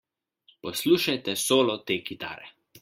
[0.67, 2.53] Poslušajte solo te kitare!